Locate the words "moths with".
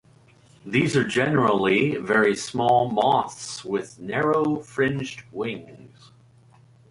2.89-3.99